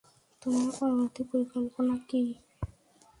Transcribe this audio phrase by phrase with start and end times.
[0.41, 2.21] তোমার পরবর্তী পরিকল্পনা কি?